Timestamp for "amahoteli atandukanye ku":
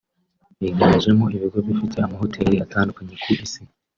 2.05-3.27